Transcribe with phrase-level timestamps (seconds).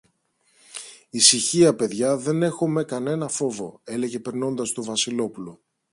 [1.09, 5.61] Ησυχία, παιδιά, δεν έχομε κανένα φόβο, έλεγε περνώντας το Βασιλόπουλο.